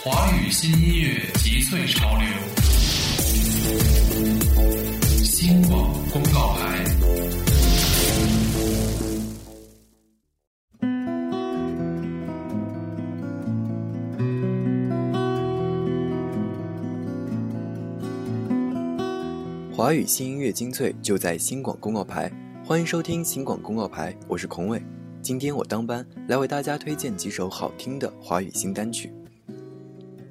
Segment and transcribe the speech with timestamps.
[0.00, 2.28] 华语新音乐集萃潮流，
[5.24, 6.84] 新广公告牌。
[19.76, 22.30] 华语新音乐精粹就在新广公告牌，
[22.64, 24.80] 欢迎收听新广公告牌，我是孔伟，
[25.20, 29.12] 今天我当班来为大家推荐几首好听的华语新单曲。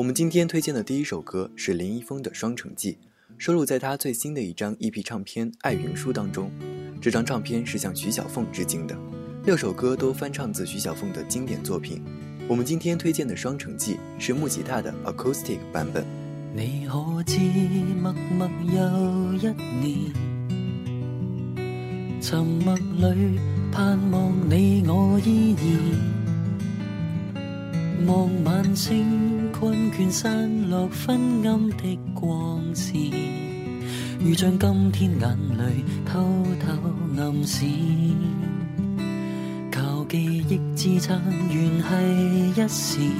[0.00, 2.92] 我们今天推荐的第一首歌是林一峰的《双城记》，
[3.36, 6.50] 收录在他最新的一张 EP 唱片《爱云书》当中。
[7.02, 8.96] 这张唱片是向徐小凤致敬的，
[9.44, 12.02] 六首歌都翻唱自徐小凤的经典作品。
[12.48, 16.02] 我们今天推荐的《双城记》是木吉他的 Acoustic 版本。
[16.56, 16.88] 你
[17.26, 17.60] 你
[18.72, 19.80] 一年，
[22.24, 23.38] 里
[23.70, 25.54] 盼望我依
[28.08, 32.98] 然，困倦散落昏暗的光线，
[34.18, 36.18] 如像今天眼泪偷
[36.58, 36.72] 偷
[37.18, 37.68] 暗闪。
[39.70, 41.20] 靠记忆支撑，
[41.52, 41.78] 原
[42.56, 43.12] 系一时，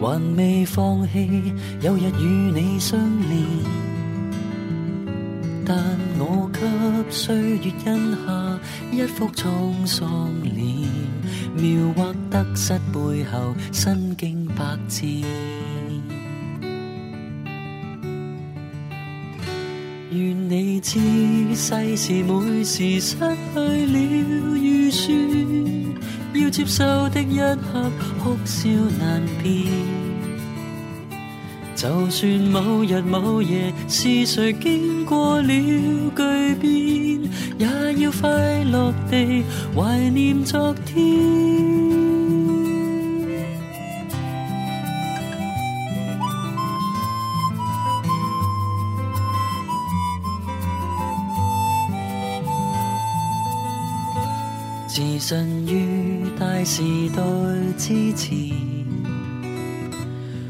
[0.00, 2.26] 还未放弃有日与
[2.58, 3.36] 你相连。
[5.66, 5.76] 但
[6.18, 10.10] 我给岁月印下一幅沧桑
[10.42, 11.05] 脸。
[11.56, 11.64] 妙
[11.96, 15.02] 惑得失背后，身经百战。
[20.10, 20.96] 愿你知
[21.54, 25.16] 世事每时失去了预算，
[26.34, 27.90] 要接受的一刻，
[28.22, 28.68] 哭笑
[29.00, 29.95] 难辨。
[31.76, 37.22] 就算某日某夜，是谁经过了巨变，
[37.58, 38.28] 也要快
[38.64, 39.44] 乐地
[39.76, 40.96] 怀念昨天。
[54.88, 56.82] 自信于大时
[57.14, 57.22] 代
[57.76, 58.50] 之前，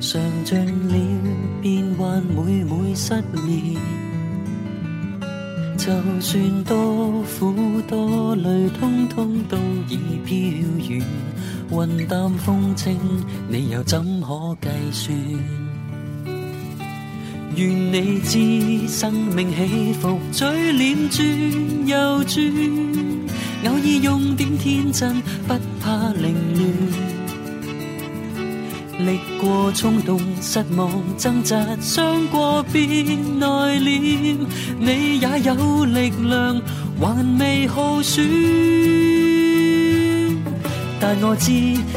[0.00, 0.79] 常将。
[2.94, 3.76] 失眠，
[5.78, 7.54] 就算多苦
[7.88, 9.56] 多累，通通都
[9.88, 10.34] 已飘
[10.90, 11.06] 远，
[11.70, 12.98] 云淡风轻，
[13.48, 15.18] 你又怎可计算？
[17.56, 21.26] 愿你知生命起伏，嘴脸转
[21.86, 22.44] 又转，
[23.66, 25.14] 偶尔用点天真，
[25.46, 27.09] 不怕凌乱。
[29.06, 32.80] 历过冲动、失望、挣扎、伤过，变
[33.38, 33.46] 内
[33.78, 34.38] 敛。
[34.78, 36.60] 你也有力量，
[37.00, 38.20] 还未耗损。
[41.02, 41.50] 但我知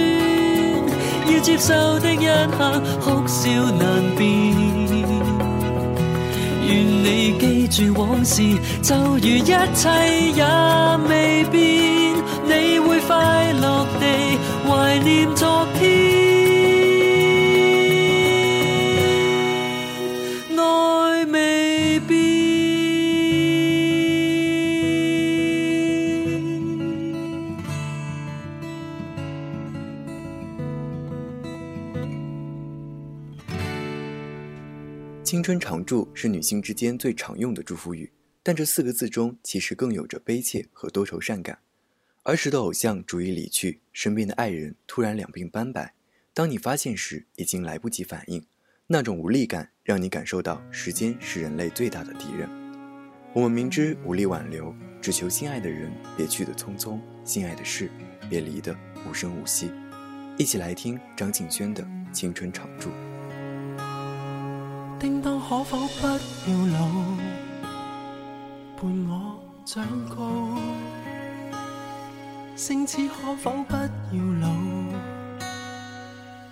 [1.33, 2.27] 要接受的一
[2.57, 3.49] 刻，哭笑
[3.79, 4.29] 难辨。
[6.71, 8.43] 愿你记住往事，
[8.83, 10.58] 就如一切。
[35.49, 41.59] 青春常驻是女性之间最常用的祝福语，但这四个字中其实更有着悲切和多愁善感。
[42.25, 45.95] 儿时的偶像逐一离去，身边的爱人突然两鬓斑白，
[46.35, 48.45] 当你发现时已经来不及反应，
[48.89, 52.47] 那种无力感让你感受到时间是人类最大的敌人。
[53.33, 57.91] 我们明知无力挽留，只求心爱的人别去的匆匆，心爱的事
[58.29, 58.77] 别离的
[59.09, 59.73] 无声无息。
[60.37, 61.83] 一起来听张敬轩的
[62.13, 62.91] 《青春常驻》。
[65.01, 66.89] 叮当，可否不要老，
[68.77, 70.27] 伴我长高；
[72.57, 74.49] 星子，可否不要老，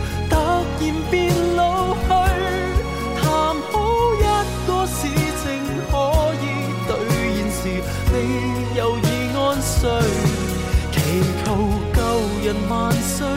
[12.52, 13.28] 人万岁，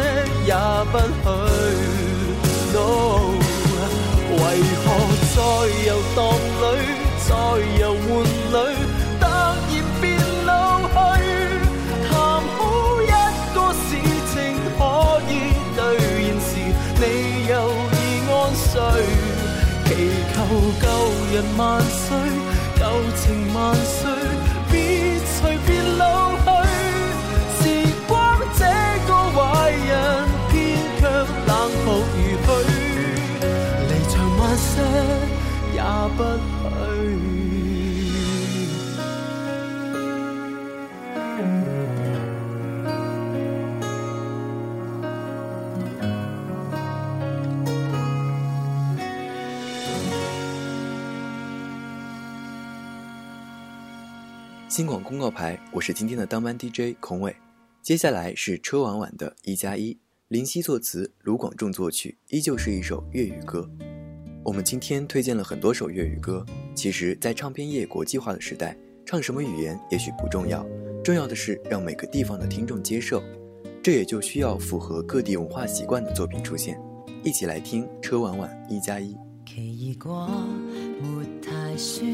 [0.48, 0.54] 也
[0.94, 1.45] 不许。
[54.76, 57.34] 新广公告牌，我是今天的当班 DJ 孔伟。
[57.82, 59.94] 接下来是车婉婉的《一加一》，
[60.28, 63.66] 林夕作词，卢广仲作曲，依旧是一首粤语歌。
[64.44, 66.46] 我们今天推荐了很多首粤语歌，
[66.76, 68.76] 其实，在唱片业国际化的时代，
[69.06, 70.68] 唱什么语言也许不重要，
[71.02, 73.24] 重要的是让每个地方的听众接受。
[73.82, 76.78] 这也就需要符合各地文化习惯的作品出现。
[77.24, 79.16] 一起来听车婉婉《一加一》。
[79.98, 80.30] 果
[81.42, 82.06] 太酸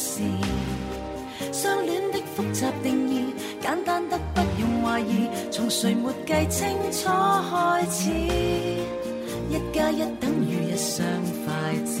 [0.00, 0.22] 事，
[1.52, 7.06] 相恋的复杂定义简单得不用怀疑，从谁没计清楚
[7.50, 8.08] 开始，
[9.50, 11.06] 一加一等于一双
[11.44, 12.00] 筷子，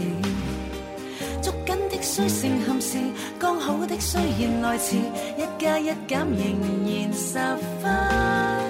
[1.41, 2.97] 捉紧的虽成憾事，
[3.37, 4.95] 刚好的虽然来迟，
[5.37, 7.37] 一加一减仍然十
[7.83, 8.66] 分。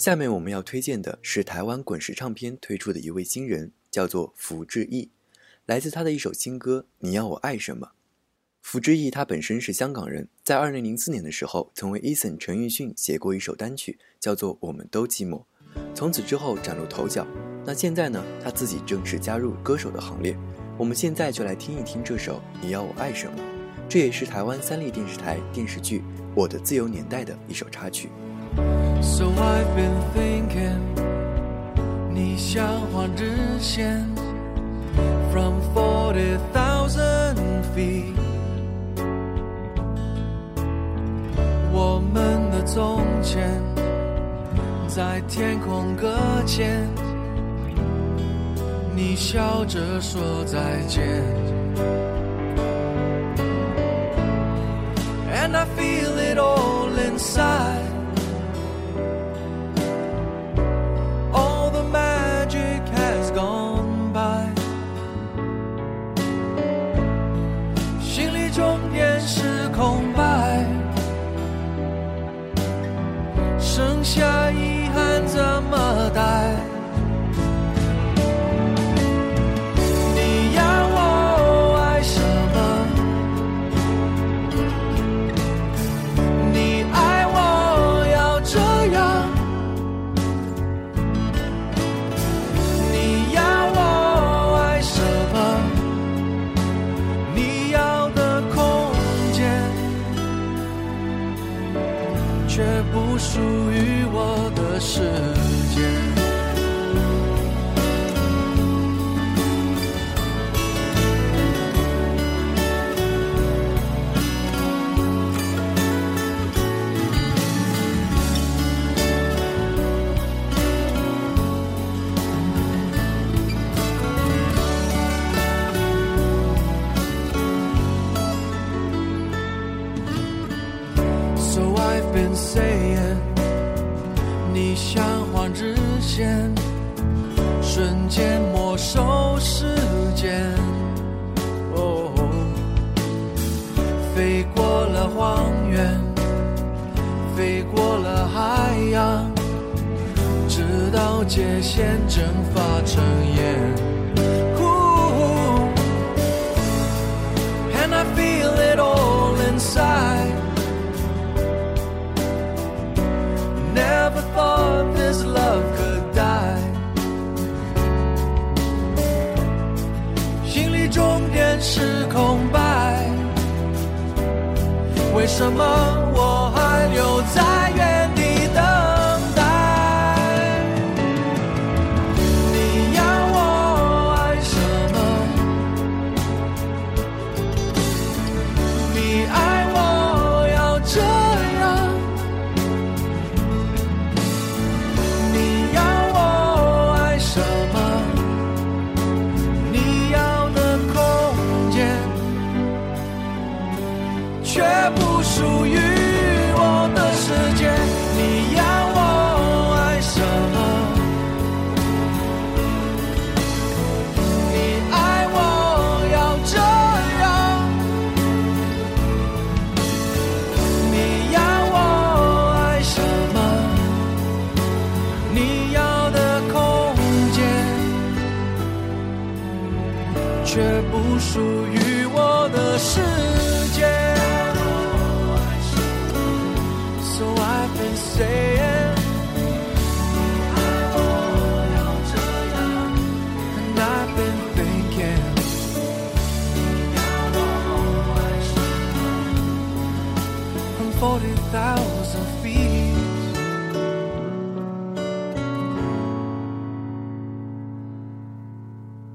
[0.06, 5.10] 下面我们要推荐的是台湾滚石唱片推出的一位新人，叫做福志毅，
[5.66, 7.88] 来自他的一首新歌《你要我爱什么》。
[8.62, 15.40] 福志毅他本身是香港人，在二零零四年的时候曾为 Eason 陈奕迅写过一首单曲，叫做《我们都寂寞》，
[15.96, 17.26] 从此之后崭露头角。
[17.66, 20.38] 那现在呢，他自己正式加入歌手的行列。
[20.78, 23.40] 我们现在就来听一听这首《你要我爱什么》，
[23.90, 25.98] 这也是台湾三立电视台电视剧
[26.36, 28.10] 《我的自由年代》的一首插曲。
[29.05, 30.81] So I've been thinking，
[32.11, 34.07] 你像换日线，
[35.33, 37.37] from forty thousand
[37.75, 38.15] feet。
[41.73, 43.63] 我们的从前
[44.89, 46.89] 在天空搁浅，
[48.95, 51.23] 你笑着说再见。
[55.33, 57.94] And I feel it all inside.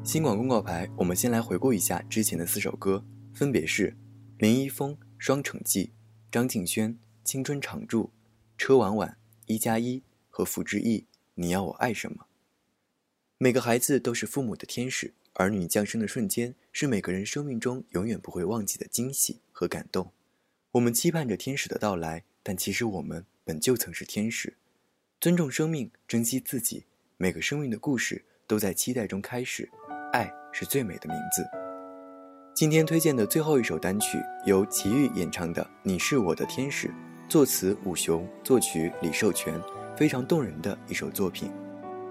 [0.02, 3.02] 新广公告牌，我们先来回顾一下之前的四首歌，
[3.32, 3.96] 分别是
[4.38, 5.86] 林一峰《双城记》、
[6.32, 6.92] 张敬轩
[7.24, 8.10] 《青春常驻》。
[8.60, 9.08] 车婉婉
[9.46, 9.96] 《一加一》
[10.28, 12.24] 和福之翼，你要我爱什么》。
[13.38, 20.12] 每个孩子都是父母的天使，儿女降生的瞬间是每个人生命中永远不会忘记的惊喜和感动。
[20.72, 24.58] 我们期盼着天使的到来，但其实我们本就曾是天使。
[25.18, 26.84] 尊重生命，珍惜自己。
[27.16, 29.66] 每个生命的故事都在期待中开始，
[30.12, 31.42] 爱是最美的名字。
[32.54, 36.88] 今天推荐的最后一首单曲，由齐豫演唱的《你是我的天使》。
[37.30, 39.54] 作词武雄，作曲李寿全，
[39.96, 41.48] 非常动人的一首作品。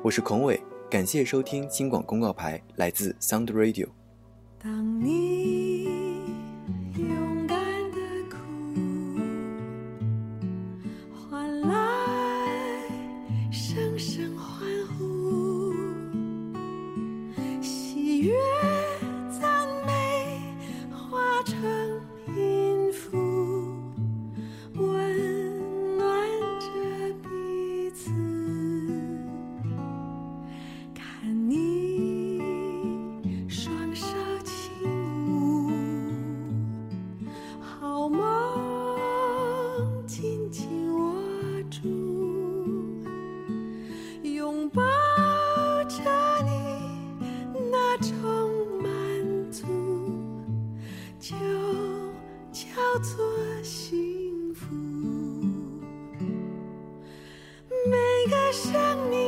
[0.02, 0.58] 我是孔伟，
[0.90, 3.90] 感谢收听金广公告牌，来自 Sound Radio。
[4.64, 4.72] 当
[5.04, 5.90] 你
[52.60, 52.68] 叫
[53.00, 53.24] 做
[53.64, 54.68] 幸福，
[57.88, 57.96] 每
[58.30, 59.19] 个生命。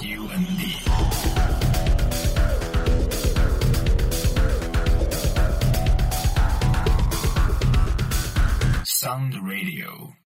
[0.00, 0.72] just you and me.
[8.84, 10.13] Sound Radio.